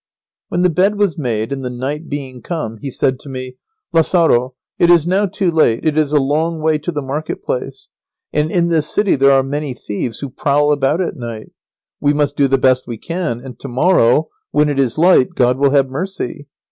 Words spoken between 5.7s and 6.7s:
it is a long